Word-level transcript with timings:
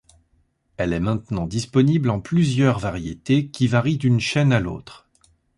Elle 0.77 0.93
est 0.93 0.99
maintenant 0.99 1.45
disponible 1.45 2.09
en 2.09 2.19
plusieurs 2.21 2.79
variétés, 2.79 3.49
qui 3.49 3.67
varient 3.67 3.99
d'une 3.99 4.19
chaîne 4.19 4.51
à 4.51 4.59
l'autre. 4.59 5.07